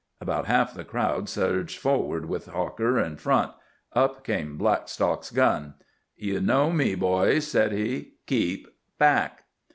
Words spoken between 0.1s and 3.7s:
About half the crowd surged forward with Hawker in front.